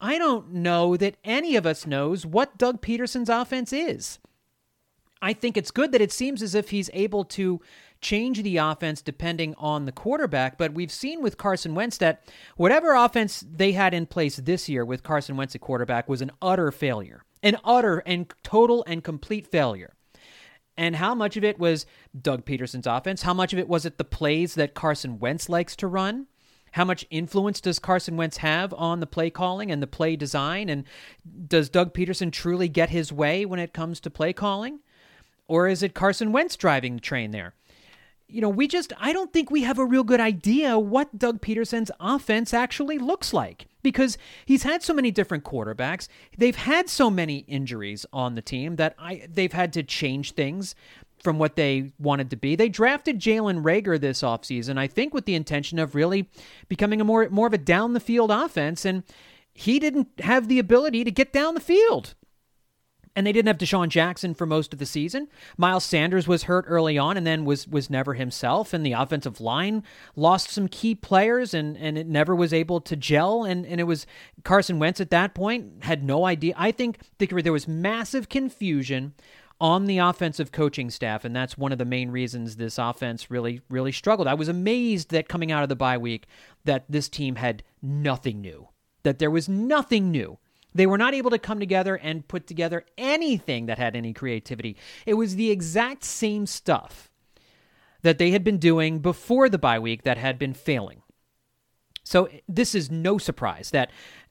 [0.00, 4.18] I don't know that any of us knows what Doug Pederson's offense is.
[5.20, 7.60] I think it's good that it seems as if he's able to
[8.00, 10.56] change the offense depending on the quarterback.
[10.56, 12.22] But we've seen with Carson Wentz that
[12.56, 16.30] whatever offense they had in place this year with Carson Wentz at quarterback was an
[16.40, 19.94] utter failure, an utter and total and complete failure.
[20.76, 21.86] And how much of it was
[22.20, 23.22] Doug Pederson's offense?
[23.22, 26.28] How much of it was it the plays that Carson Wentz likes to run?
[26.72, 30.68] How much influence does Carson Wentz have on the play calling and the play design?
[30.68, 30.84] And
[31.48, 34.78] does Doug Pederson truly get his way when it comes to play calling?
[35.48, 37.54] Or is it Carson Wentz driving the train there?
[38.28, 41.40] You know, we just, I don't think we have a real good idea what Doug
[41.40, 46.08] Pederson's offense actually looks like because he's had so many different quarterbacks.
[46.36, 50.74] They've had so many injuries on the team that I, they've had to change things
[51.22, 52.54] from what they wanted to be.
[52.54, 56.28] They drafted Jalen Reagor this offseason, I think with the intention of really
[56.68, 59.02] becoming a more more of a down the field offense and
[59.52, 62.14] he didn't have the ability to get down the field.
[63.18, 65.26] And they didn't have DeSean Jackson for most of the season.
[65.56, 68.72] Miles Sanders was hurt early on and then was was never himself.
[68.72, 69.82] And the offensive line
[70.14, 73.42] lost some key players and, and it never was able to gel.
[73.42, 74.06] And, and it was
[74.44, 76.54] Carson Wentz at that point had no idea.
[76.56, 79.14] I think there was massive confusion
[79.60, 83.62] on the offensive coaching staff, and that's one of the main reasons this offense really,
[83.68, 84.28] really struggled.
[84.28, 86.28] I was amazed that coming out of the bye week
[86.66, 88.68] that this team had nothing new,
[89.02, 90.38] that there was nothing new
[90.78, 94.76] they were not able to come together and put together anything that had any creativity.
[95.06, 97.10] It was the exact same stuff
[98.02, 101.02] that they had been doing before the bye week that had been failing.
[102.04, 103.90] So this is no surprise that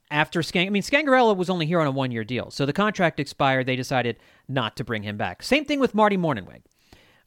[0.09, 2.49] after Skang, I mean, Scangarello was only here on a one year deal.
[2.49, 3.65] So the contract expired.
[3.65, 5.43] They decided not to bring him back.
[5.43, 6.61] Same thing with Marty Mornhinweg,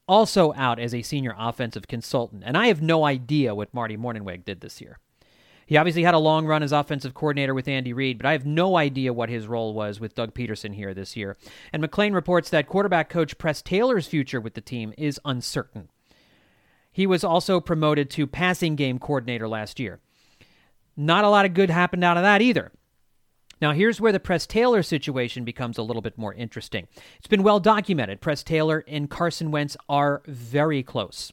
[0.09, 2.43] also out as a senior offensive consultant.
[2.45, 4.99] And I have no idea what Marty Mornhinweg did this year.
[5.71, 8.45] He obviously had a long run as offensive coordinator with Andy Reid, but I have
[8.45, 11.37] no idea what his role was with Doug Pederson here this year.
[11.73, 15.89] And McLane reports that quarterback coach Press Taylor's future with the team is uncertain.
[16.91, 20.01] He was also promoted to passing game coordinator last year.
[20.97, 22.73] Not a lot of good happened out of that either.
[23.63, 26.89] Now, here's where the Press Taylor situation becomes a little bit more interesting.
[27.19, 28.21] It's been well documented.
[28.21, 31.33] Press Taylor and Carson Wentz are very close.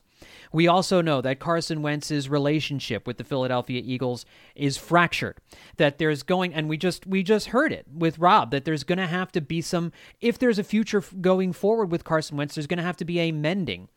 [0.52, 4.26] We also know that Carson Wentz's relationship with the Philadelphia Eagles
[4.56, 5.38] is fractured.
[5.78, 8.98] That there's going and we just we just heard it with Rob that there's going
[8.98, 12.68] to have to be some if there's a future going forward with Carson Wentz there's
[12.68, 13.90] going to have to be a mending.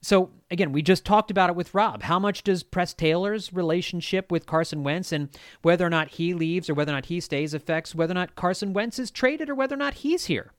[0.00, 2.04] So again, we just talked about it with Rob.
[2.04, 5.28] How much does Press Taylor's relationship with Carson Wentz and
[5.62, 8.36] whether or not he leaves or whether or not he stays affects whether or not
[8.36, 10.52] Carson Wentz is traded or whether or not he's here?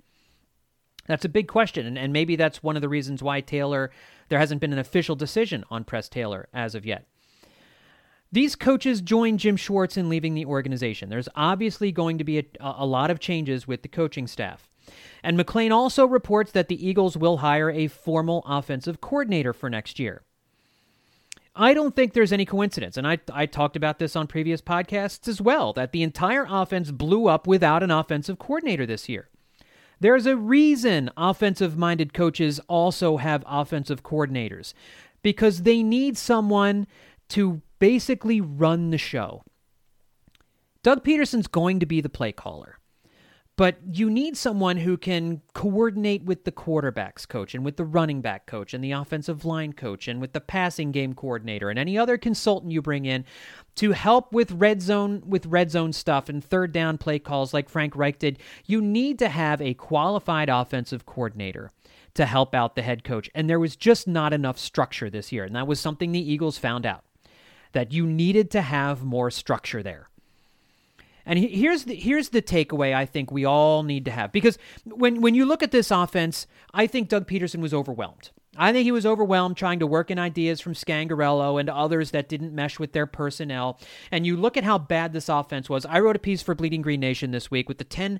[1.09, 3.89] That's a big question, and, and maybe that's one of the reasons why Taylor,
[4.29, 7.07] there hasn't been an official decision on Press Taylor as of yet.
[8.31, 11.09] These coaches join Jim Schwartz in leaving the organization.
[11.09, 14.69] There's obviously going to be a, a lot of changes with the coaching staff.
[15.23, 19.99] And McLane also reports that the Eagles will hire a formal offensive coordinator for next
[19.99, 20.23] year.
[21.55, 25.27] I don't think there's any coincidence, and I, I talked about this on previous podcasts
[25.27, 29.29] as well, that the entire offense blew up without an offensive coordinator this year.
[29.99, 34.73] There's a reason offensive minded coaches also have offensive coordinators
[35.21, 36.87] because they need someone
[37.29, 39.43] to basically run the show.
[40.81, 42.78] Doug Pederson's going to be the play caller.
[43.59, 48.21] But you need someone who can coordinate with the quarterbacks coach and with the running
[48.21, 51.97] back coach and the offensive line coach and with the passing game coordinator and any
[51.97, 53.25] other consultant you bring in
[53.75, 57.67] to help with red zone with red zone stuff and third down play calls like
[57.67, 58.39] Frank Reich did.
[58.65, 61.69] You need to have a qualified offensive coordinator
[62.13, 63.29] to help out the head coach.
[63.35, 65.43] And there was just not enough structure this year.
[65.43, 67.03] And that was something the Eagles found out
[67.73, 70.08] that you needed to have more structure there.
[71.29, 75.21] And here's the here's the takeaway I think we all need to have because when
[75.21, 78.31] when you look at this offense, I think Doug Pederson was overwhelmed.
[78.57, 82.29] I think he was overwhelmed trying to work in ideas from Scangarello and others that
[82.29, 83.79] didn't mesh with their personnel.
[84.09, 85.85] And you look at how bad this offense was.
[85.85, 88.19] I wrote a piece for Bleeding Green Nation this week with the 10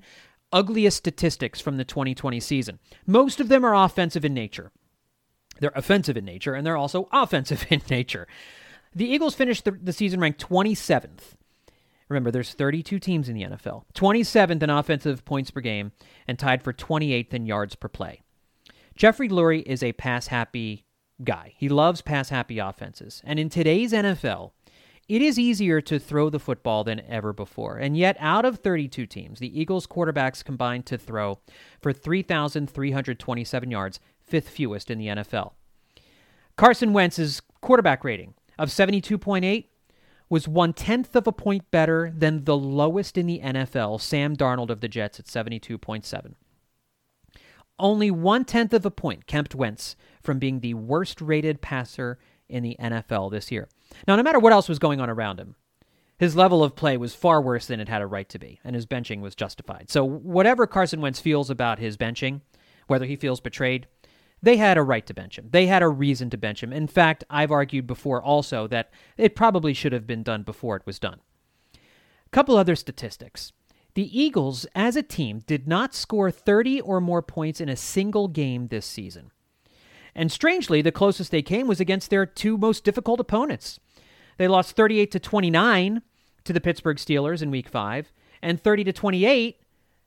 [0.52, 2.78] ugliest statistics from the 2020 season.
[3.08, 4.70] Most of them are offensive in nature.
[5.58, 8.28] They're offensive in nature, and they're also offensive in nature.
[8.94, 11.34] The Eagles finished the, the season ranked 27th
[12.10, 15.92] Remember, there's 32 teams in the NFL, 27th in offensive points per game,
[16.26, 18.20] and tied for 28th in yards per play.
[18.96, 20.84] Jeffrey Lurie is a pass happy
[21.22, 21.54] guy.
[21.56, 23.22] He loves pass happy offenses.
[23.24, 24.50] And in today's NFL,
[25.08, 27.76] it is easier to throw the football than ever before.
[27.76, 31.38] And yet, out of 32 teams, the Eagles quarterbacks combined to throw
[31.80, 35.52] for 3,327 yards, fifth fewest in the NFL.
[36.56, 39.66] Carson Wentz's quarterback rating of 72.8
[40.30, 44.70] was one tenth of a point better than the lowest in the NFL, Sam Darnold
[44.70, 46.34] of the Jets at 72.7.
[47.78, 52.62] only one tenth of a point kept Wentz from being the worst rated passer in
[52.62, 53.68] the NFL this year.
[54.06, 55.56] Now, no matter what else was going on around him,
[56.18, 58.76] his level of play was far worse than it had a right to be, and
[58.76, 59.90] his benching was justified.
[59.90, 62.42] So, whatever Carson Wentz feels about his benching,
[62.86, 63.86] whether he feels betrayed,
[64.42, 65.48] they had a right to bench him.
[65.50, 66.72] They had a reason to bench him.
[66.72, 70.86] In fact, I've argued before also that it probably should have been done before it
[70.86, 71.20] was done.
[71.74, 73.52] A couple other statistics.
[73.94, 78.28] The Eagles, as a team, did not score 30 or more points in a single
[78.28, 79.32] game this season.
[80.14, 83.78] And strangely, the closest they came was against their two most difficult opponents.
[84.38, 86.02] They lost 38 to 29
[86.44, 89.60] to the Pittsburgh Steelers in week 5 and 30 to 28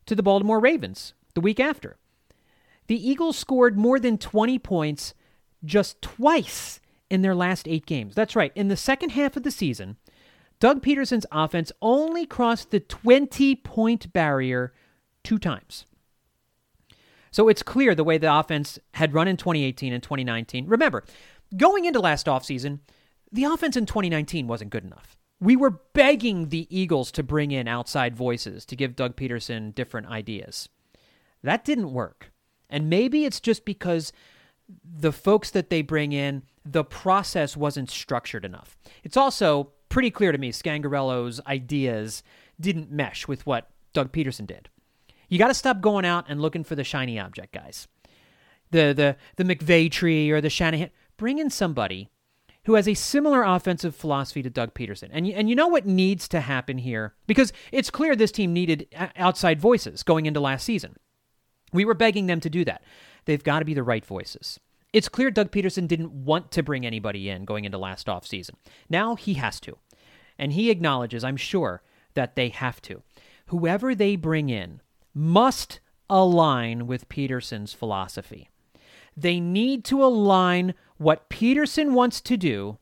[0.05, 1.97] to the Baltimore Ravens the week after.
[2.87, 5.13] The Eagles scored more than 20 points
[5.63, 8.15] just twice in their last 8 games.
[8.15, 8.51] That's right.
[8.55, 9.97] In the second half of the season,
[10.59, 14.73] Doug Pederson's offense only crossed the 20 point barrier
[15.23, 15.85] two times.
[17.31, 20.67] So it's clear the way the offense had run in 2018 and 2019.
[20.67, 21.03] Remember,
[21.57, 22.79] going into last offseason,
[23.31, 25.17] the offense in 2019 wasn't good enough.
[25.39, 30.07] We were begging the Eagles to bring in outside voices to give Doug Pederson different
[30.07, 30.69] ideas.
[31.41, 32.31] That didn't work.
[32.73, 34.11] And maybe it's just because
[34.83, 38.75] the folks that they bring in, the process wasn't structured enough.
[39.03, 42.23] It's also pretty clear to me Scangarello's ideas
[42.59, 44.69] didn't mesh with what Doug Pederson did.
[45.29, 47.87] You got to stop going out and looking for the shiny object, guys.
[48.71, 50.89] The the the McVay tree or the Shanahan.
[51.15, 52.09] Bring in somebody
[52.65, 55.09] who has a similar offensive philosophy to Doug Pederson.
[55.11, 58.87] And and you know what needs to happen here because it's clear this team needed
[59.15, 60.95] outside voices going into last season.
[61.73, 62.83] We were begging them to do that.
[63.25, 64.59] They've got to be the right voices.
[64.93, 68.51] It's clear Doug Pederson didn't want to bring anybody in going into last offseason.
[68.89, 69.77] Now he has to.
[70.37, 71.81] And he acknowledges, I'm sure,
[72.13, 73.01] that they have to.
[73.47, 74.81] Whoever they bring in
[75.13, 78.49] must align with Pederson's philosophy.
[79.17, 82.77] They need to align what Pederson wants to do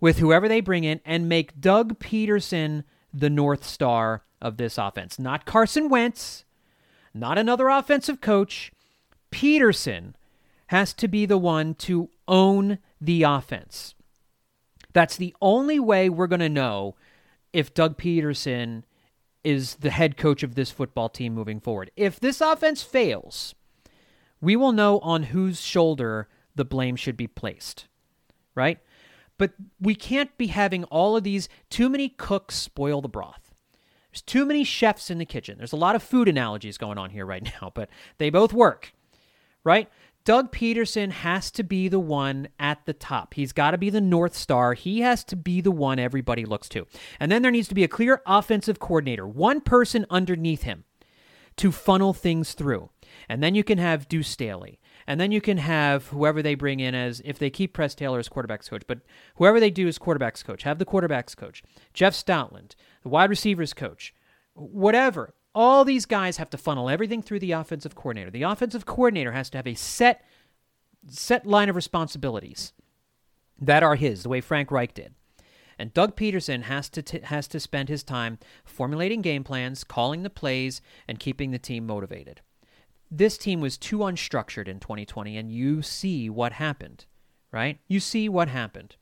[0.00, 5.18] with whoever they bring in and make Doug Pederson the North Star of this offense.
[5.18, 6.44] Not Carson Wentz,
[7.14, 8.72] not another offensive coach.
[9.30, 10.14] Pederson
[10.68, 13.94] has to be the one to own the offense.
[14.92, 16.96] That's the only way we're going to know
[17.52, 18.82] if Doug Pederson
[19.42, 21.90] is the head coach of this football team moving forward.
[21.96, 23.54] If this offense fails,
[24.40, 27.86] we will know on whose shoulder the blame should be placed,
[28.54, 28.78] right?
[29.38, 33.39] But we can't be having all of these too many cooks spoil the broth.
[34.10, 35.58] There's too many chefs in the kitchen.
[35.58, 38.92] There's a lot of food analogies going on here right now, but they both work,
[39.64, 39.88] right?
[40.24, 43.34] Doug Pederson has to be the one at the top.
[43.34, 44.74] He's got to be the North Star.
[44.74, 46.86] He has to be the one everybody looks to.
[47.18, 50.84] And then there needs to be a clear offensive coordinator, one person underneath him
[51.56, 52.90] to funnel things through.
[53.28, 54.80] And then you can have Deuce Staley.
[55.06, 58.18] And then you can have whoever they bring in as, if they keep Press Taylor
[58.18, 59.00] as quarterback's coach, but
[59.36, 61.62] whoever they do as quarterback's coach, have the quarterback's coach,
[61.94, 64.14] Jeff Stoutland, the wide receivers coach,
[64.54, 65.34] whatever.
[65.54, 68.30] All these guys have to funnel everything through the offensive coordinator.
[68.30, 70.24] The offensive coordinator has to have a set
[71.08, 72.72] set line of responsibilities
[73.58, 75.14] that are his, the way Frank Reich did.
[75.78, 80.22] And Doug Pederson has to t- has to spend his time formulating game plans, calling
[80.22, 82.42] the plays, and keeping the team motivated.
[83.10, 87.06] This team was too unstructured in 2020, and you see what happened,
[87.50, 87.78] right?
[87.88, 88.96] You see what happened.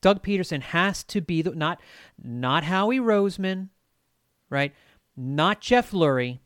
[0.00, 1.80] Doug Pederson has to be the not
[2.22, 3.68] not Howie Roseman,
[4.50, 4.74] right?
[5.16, 6.40] not Jeff Lurie,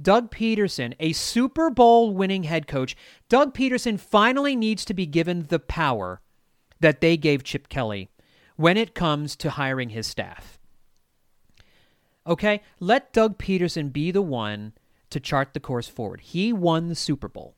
[0.00, 2.96] Doug Pederson, a Super Bowl winning head coach.
[3.28, 6.20] Doug Pederson finally needs to be given the power
[6.80, 8.10] that they gave Chip Kelly
[8.56, 10.58] when it comes to hiring his staff.
[12.26, 14.72] Okay, let Doug Pederson be the one
[15.12, 16.20] to chart the course forward.
[16.20, 17.54] He won the Super Bowl.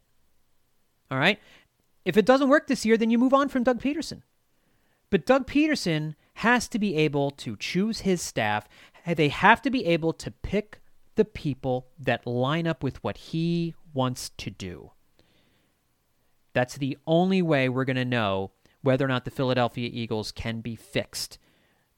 [1.11, 1.39] All right?
[2.05, 4.23] If it doesn't work this year, then you move on from Doug Pederson.
[5.11, 8.69] But Doug Pederson has to be able to choose his staff,
[9.07, 10.81] they have to be able to pick
[11.15, 14.91] the people that line up with what he wants to do.
[16.53, 20.61] That's the only way we're going to know whether or not the Philadelphia Eagles can
[20.61, 21.39] be fixed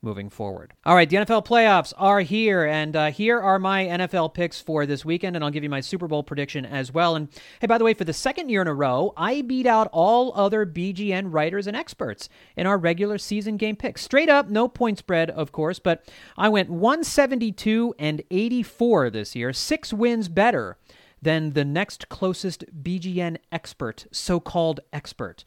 [0.06, 0.72] moving forward.
[0.86, 4.86] All right, the NFL playoffs are here, and uh, here are my NFL picks for
[4.86, 7.16] this weekend, and I'll give you my Super Bowl prediction as well.
[7.16, 7.28] And
[7.60, 10.32] hey, by the way, for the second year in a row, I beat out all
[10.34, 14.00] other BGN writers and experts in our regular season game picks.
[14.00, 19.52] Straight up, no point spread, of course, but I went 172 and 84 this year,
[19.52, 20.78] six wins better
[21.20, 25.44] than the next closest BGN expert, so called expert.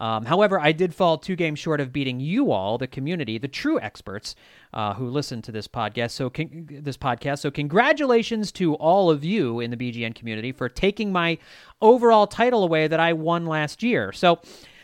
[0.00, 3.48] Um, however, I did fall two games short of beating you all, the community, the
[3.48, 4.34] true experts
[4.72, 6.12] uh, who listen to this podcast.
[6.12, 7.40] So, con- this podcast.
[7.40, 11.38] So, congratulations to all of you in the BGN community for taking my
[11.80, 14.12] overall title away that I won last year.
[14.12, 14.40] So,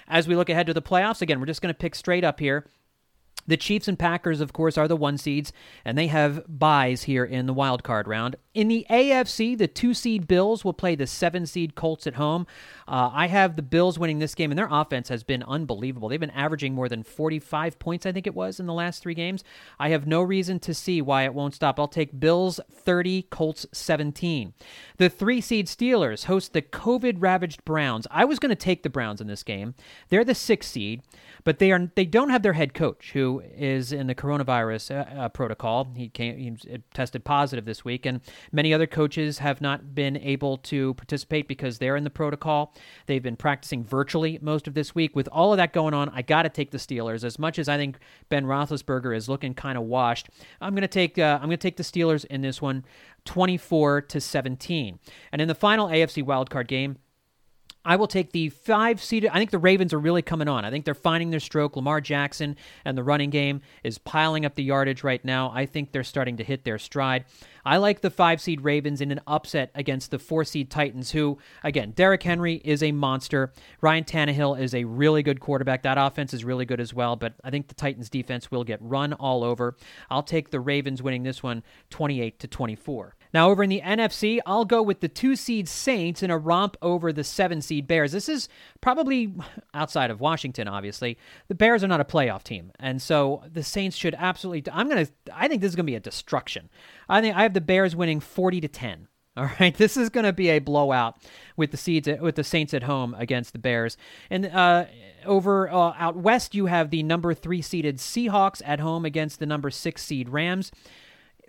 [0.08, 2.40] as we look ahead to the playoffs, again, we're just going to pick straight up
[2.40, 2.66] here.
[3.48, 7.24] The Chiefs and Packers, of course, are the one seeds, and they have buys here
[7.24, 8.36] in the wild card round.
[8.52, 12.46] In the AFC, the two seed Bills will play the seven seed Colts at home.
[12.86, 16.10] Uh, I have the Bills winning this game, and their offense has been unbelievable.
[16.10, 19.14] They've been averaging more than 45 points, I think it was, in the last three
[19.14, 19.42] games.
[19.78, 21.80] I have no reason to see why it won't stop.
[21.80, 24.52] I'll take Bills 30, Colts 17.
[24.98, 28.06] The three seed Steelers host the COVID ravaged Browns.
[28.10, 29.74] I was going to take the Browns in this game.
[30.10, 31.02] They're the six seed
[31.44, 35.20] but they are they don't have their head coach who is in the coronavirus uh,
[35.20, 35.88] uh, protocol.
[35.94, 38.20] He came he tested positive this week, and
[38.52, 42.74] many other coaches have not been able to participate because they're in the protocol.
[43.06, 45.14] They've been practicing virtually most of this week.
[45.16, 47.24] With all of that going on, I got to take the Steelers.
[47.24, 50.28] As much as I think Ben Roethlisberger is looking kind of washed,
[50.60, 52.84] I'm going to take uh, I'm going to take the Steelers in this one,
[53.24, 54.98] 24 to 17.
[55.32, 56.98] And in the final AFC wildcard game.
[57.84, 59.30] I will take the five seeded.
[59.32, 60.64] I think the Ravens are really coming on.
[60.64, 61.76] I think they're finding their stroke.
[61.76, 65.50] Lamar Jackson and the running game is piling up the yardage right now.
[65.54, 67.24] I think they're starting to hit their stride.
[67.64, 71.38] I like the five seed Ravens in an upset against the four seed Titans, who,
[71.62, 73.52] again, Derrick Henry is a monster.
[73.80, 75.82] Ryan Tannehill is a really good quarterback.
[75.82, 78.80] That offense is really good as well, but I think the Titans defense will get
[78.82, 79.76] run all over.
[80.10, 83.16] I'll take the Ravens winning this one 28 to 24.
[83.32, 86.76] Now, over in the NFC, I'll go with the two seed Saints in a romp
[86.82, 88.12] over the seven seed Bears.
[88.12, 88.48] This is
[88.80, 89.34] probably
[89.74, 91.18] outside of Washington, obviously.
[91.48, 92.72] The Bears are not a playoff team.
[92.78, 94.70] And so the Saints should absolutely.
[94.72, 95.12] I'm to.
[95.32, 96.68] I think this is to be a destruction.
[97.08, 99.08] I think I have the Bears winning 40 to 10.
[99.38, 101.16] All right, this is going to be a blowout
[101.56, 103.96] with the seeds with the Saints at home against the Bears.
[104.30, 104.86] And uh,
[105.24, 109.46] over uh, out west, you have the number three seeded Seahawks at home against the
[109.46, 110.72] number six seed Rams.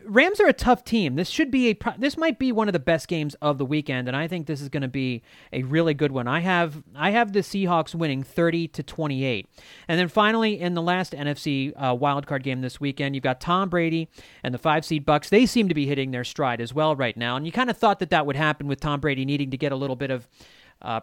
[0.06, 1.16] Rams are a tough team.
[1.16, 4.08] This should be a this might be one of the best games of the weekend,
[4.08, 5.22] and I think this is going to be
[5.54, 6.28] a really good one.
[6.28, 9.48] I have I have the Seahawks winning thirty to twenty eight,
[9.88, 13.70] and then finally in the last NFC uh, wildcard game this weekend, you've got Tom
[13.70, 14.10] Brady
[14.44, 15.30] and the five seed Bucks.
[15.30, 17.78] They seem to be hitting their stride as well right now, and you kind of
[17.78, 20.28] thought that that would happen with Tom Brady needing to get a little bit of
[20.82, 21.02] uh,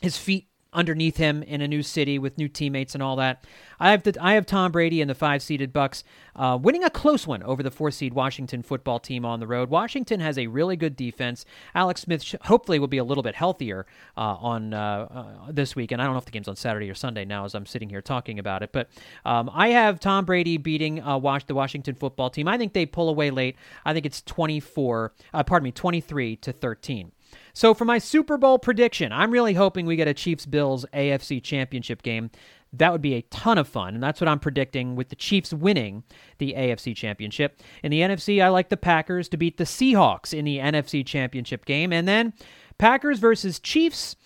[0.00, 3.44] his feet underneath him in a new city with new teammates and all that.
[3.80, 6.04] I have the, I have Tom Brady and the five seeded Bucks
[6.36, 9.70] uh, winning a close one over the four seed Washington football team on the road.
[9.70, 11.44] Washington has a really good defense.
[11.74, 15.74] Alex Smith sh- hopefully will be a little bit healthier uh, on uh, uh this
[15.74, 17.66] week, and I don't know if the game's on Saturday or Sunday now as I'm
[17.66, 18.70] sitting here talking about it.
[18.72, 18.88] But
[19.24, 22.48] um, I have Tom Brady beating uh, the Washington football team.
[22.48, 23.56] I think they pull away late.
[23.84, 25.12] I think it's 24.
[25.32, 27.12] Uh, pardon me, 23 to 13.
[27.52, 31.42] So for my Super Bowl prediction, I'm really hoping we get a Chiefs Bills AFC
[31.42, 32.30] Championship game.
[32.72, 35.52] That would be a ton of fun, and that's what I'm predicting with the Chiefs
[35.52, 36.02] winning
[36.38, 37.60] the AFC Championship.
[37.82, 41.64] In the NFC, I like the Packers to beat the Seahawks in the NFC Championship
[41.64, 41.92] game.
[41.92, 42.34] And then
[42.78, 44.16] Packers versus Chiefs.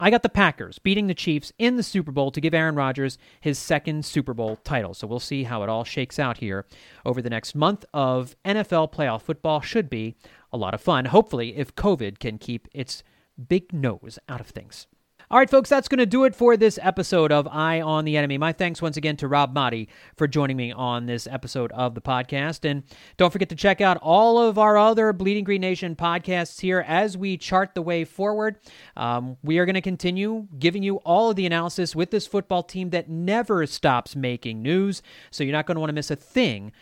[0.00, 3.18] I got the Packers beating the Chiefs in the Super Bowl to give Aaron Rodgers
[3.40, 4.94] his second Super Bowl title.
[4.94, 6.66] So we'll see how it all shakes out here
[7.06, 9.60] over the next month of NFL playoff football.
[9.60, 10.16] Should be
[10.52, 13.02] a lot of fun, hopefully, if COVID can keep its
[13.48, 14.86] big nose out of things.
[15.32, 18.18] All right, folks, that's going to do it for this episode of Eye on the
[18.18, 18.36] Enemy.
[18.36, 22.02] My thanks once again to Rob Maaddi for joining me on this episode of the
[22.02, 22.68] podcast.
[22.68, 22.82] And
[23.16, 27.16] don't forget to check out all of our other Bleeding Green Nation podcasts here as
[27.16, 28.56] we chart the way forward.
[28.94, 32.62] Um, we are going to continue giving you all of the analysis with this football
[32.62, 35.00] team that never stops making news.
[35.30, 36.72] So you're not going to want to miss a thing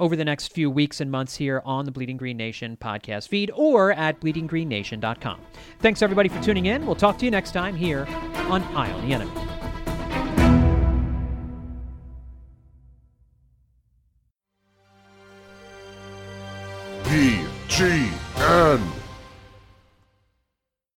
[0.00, 3.50] over the next few weeks and months here on the Bleeding Green Nation podcast feed
[3.54, 5.40] or at bleedinggreennation.com.
[5.78, 6.86] Thanks everybody for tuning in.
[6.86, 8.06] We'll talk to you next time here
[8.48, 9.30] on Eye on the Enemy.
[17.04, 19.09] BGN.